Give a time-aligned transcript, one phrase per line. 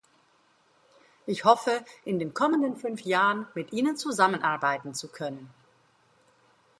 [1.27, 5.51] Ich hoffe, in den kommenden fünf Jahren mit Ihnen zusammenarbeiten zu können.